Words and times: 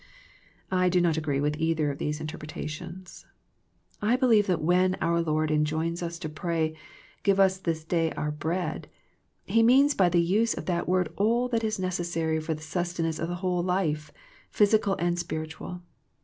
I 0.71 0.89
do 0.89 0.99
not 0.99 1.15
agree 1.15 1.39
with 1.39 1.57
either 1.59 1.91
of 1.91 1.99
these 1.99 2.19
interpretations. 2.19 3.27
I 4.01 4.15
believe 4.15 4.47
that 4.47 4.59
when 4.59 4.95
our 4.95 5.21
Lord 5.21 5.51
enjoins 5.51 6.01
us 6.01 6.17
to 6.17 6.27
pray" 6.27 6.75
Give 7.23 7.39
us 7.39 7.59
this 7.59 7.83
day 7.83 8.11
our 8.13 8.31
bread" 8.31 8.89
He 9.45 9.61
means 9.61 9.93
by 9.93 10.09
the 10.09 10.19
use 10.19 10.55
of 10.55 10.65
that 10.65 10.89
word 10.89 11.09
all 11.17 11.47
that 11.49 11.63
is 11.63 11.77
necessary 11.77 12.39
for 12.39 12.55
the 12.55 12.63
sustenance 12.63 13.19
of 13.19 13.27
the 13.29 13.35
whole 13.45 13.61
life, 13.61 14.11
physical 14.49 14.95
and 14.95 15.19
spiritual. 15.19 15.83